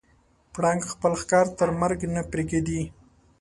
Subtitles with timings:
[0.53, 2.81] پړانګ خپل ښکار تر مرګه نه پرېږدي.